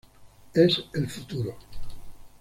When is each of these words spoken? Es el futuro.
Es 0.55 0.83
el 0.95 1.07
futuro. 1.07 1.55